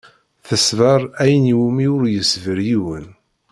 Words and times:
Teṣber 0.47 1.01
ayen 1.21 1.51
i 1.53 1.55
wumi 1.59 1.87
ur 1.97 2.03
yeṣbir 2.13 2.59
yiwen. 2.67 3.07